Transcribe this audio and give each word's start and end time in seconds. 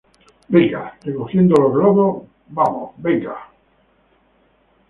venga, 0.49 0.97
recogiendo 1.03 1.53
los 1.61 1.71
globos.¡ 1.73 2.23
vamos, 2.49 2.93
venga! 2.97 3.37